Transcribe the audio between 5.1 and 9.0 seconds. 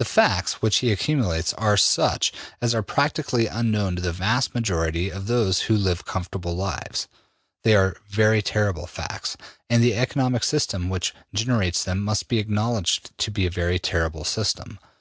of those who live comfortable lives. They are very terrible